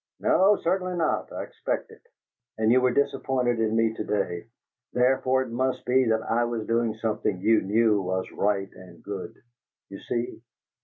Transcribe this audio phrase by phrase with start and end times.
[0.19, 1.31] "No, certainly not.
[1.31, 2.01] I expect it."
[2.57, 4.47] "And you were disappointed in me to day.
[4.93, 9.35] Therefore, it must be that I was doing something you knew was right and good.
[9.89, 10.41] You see?"